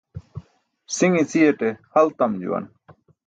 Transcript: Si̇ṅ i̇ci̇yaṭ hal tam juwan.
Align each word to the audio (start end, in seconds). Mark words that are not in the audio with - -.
Si̇ṅ 0.95 1.11
i̇ci̇yaṭ 1.21 1.59
hal 1.93 2.07
tam 2.17 2.31
juwan. 2.41 2.65